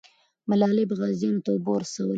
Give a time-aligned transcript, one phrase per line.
[0.49, 2.09] ملالۍ به غازیانو ته اوبه رسولې.